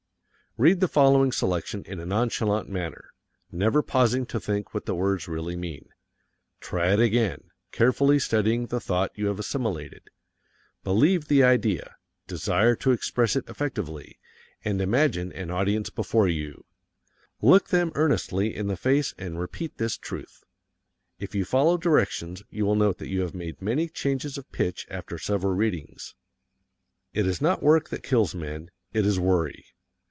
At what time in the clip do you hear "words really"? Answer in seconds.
4.93-5.55